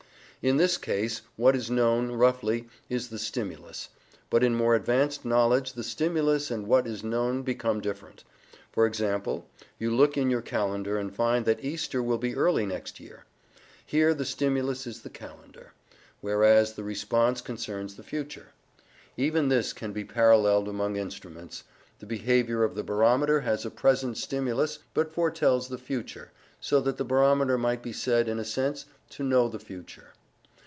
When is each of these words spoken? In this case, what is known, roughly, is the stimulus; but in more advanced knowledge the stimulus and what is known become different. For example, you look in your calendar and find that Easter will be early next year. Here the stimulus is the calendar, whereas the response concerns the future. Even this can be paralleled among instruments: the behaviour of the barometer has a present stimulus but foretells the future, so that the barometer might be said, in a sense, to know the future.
In 0.43 0.57
this 0.57 0.75
case, 0.75 1.21
what 1.35 1.55
is 1.55 1.69
known, 1.69 2.13
roughly, 2.13 2.67
is 2.89 3.09
the 3.09 3.19
stimulus; 3.19 3.89
but 4.31 4.43
in 4.43 4.55
more 4.55 4.73
advanced 4.73 5.23
knowledge 5.23 5.73
the 5.73 5.83
stimulus 5.83 6.49
and 6.49 6.65
what 6.65 6.87
is 6.87 7.03
known 7.03 7.43
become 7.43 7.79
different. 7.79 8.23
For 8.71 8.87
example, 8.87 9.47
you 9.77 9.95
look 9.95 10.17
in 10.17 10.31
your 10.31 10.41
calendar 10.41 10.97
and 10.97 11.13
find 11.13 11.45
that 11.45 11.63
Easter 11.63 12.01
will 12.01 12.17
be 12.17 12.35
early 12.35 12.65
next 12.65 12.99
year. 12.99 13.25
Here 13.85 14.15
the 14.15 14.25
stimulus 14.25 14.87
is 14.87 15.01
the 15.01 15.11
calendar, 15.11 15.73
whereas 16.21 16.73
the 16.73 16.83
response 16.83 17.39
concerns 17.41 17.93
the 17.93 18.01
future. 18.01 18.47
Even 19.17 19.47
this 19.47 19.73
can 19.73 19.93
be 19.93 20.03
paralleled 20.03 20.67
among 20.67 20.95
instruments: 20.95 21.65
the 21.99 22.07
behaviour 22.07 22.63
of 22.63 22.73
the 22.73 22.83
barometer 22.83 23.41
has 23.41 23.63
a 23.63 23.69
present 23.69 24.17
stimulus 24.17 24.79
but 24.95 25.13
foretells 25.13 25.67
the 25.67 25.77
future, 25.77 26.31
so 26.59 26.81
that 26.81 26.97
the 26.97 27.05
barometer 27.05 27.59
might 27.59 27.83
be 27.83 27.93
said, 27.93 28.27
in 28.27 28.39
a 28.39 28.43
sense, 28.43 28.87
to 29.11 29.21
know 29.21 29.47
the 29.47 29.59
future. 29.59 30.13